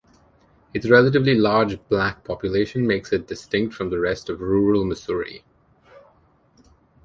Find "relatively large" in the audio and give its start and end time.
0.89-1.77